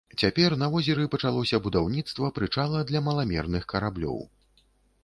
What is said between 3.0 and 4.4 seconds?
маламерных караблёў.